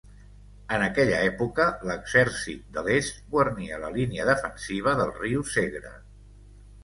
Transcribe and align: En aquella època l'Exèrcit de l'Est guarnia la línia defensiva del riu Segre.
En 0.77 0.83
aquella 0.85 1.17
època 1.31 1.65
l'Exèrcit 1.89 2.63
de 2.77 2.83
l'Est 2.87 3.21
guarnia 3.35 3.79
la 3.83 3.93
línia 3.97 4.27
defensiva 4.31 4.95
del 5.01 5.13
riu 5.21 5.45
Segre. 5.51 5.93